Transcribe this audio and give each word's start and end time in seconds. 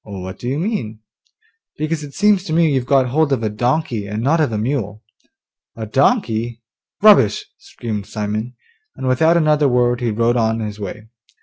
'What 0.03 0.39
do 0.39 0.47
you 0.49 0.57
mean?' 0.57 0.99
'Because 1.77 2.03
it 2.03 2.15
seems 2.15 2.43
to 2.45 2.53
me 2.53 2.73
you've 2.73 2.87
got 2.87 3.09
hold 3.09 3.31
of 3.31 3.43
a 3.43 3.51
donkey, 3.51 4.07
and 4.07 4.23
not 4.23 4.41
of 4.41 4.51
a 4.51 4.57
mule.' 4.57 5.03
'A 5.75 5.85
donkey? 5.85 6.63
Rubbish!' 7.03 7.45
screamed 7.59 8.07
Simon, 8.07 8.55
and 8.95 9.07
without 9.07 9.37
another 9.37 9.67
word 9.69 10.01
he 10.01 10.09
rode 10.09 10.37
on 10.37 10.59
his 10.59 10.79
way. 10.79 11.09